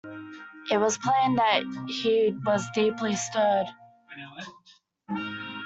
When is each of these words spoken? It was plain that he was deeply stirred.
It 0.71 0.79
was 0.79 0.97
plain 0.97 1.35
that 1.35 1.61
he 1.87 2.35
was 2.43 2.65
deeply 2.73 3.15
stirred. 3.15 3.67